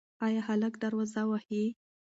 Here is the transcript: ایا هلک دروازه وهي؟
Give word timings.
ایا 0.25 0.41
هلک 0.47 0.73
دروازه 0.83 1.21
وهي؟ 1.29 1.63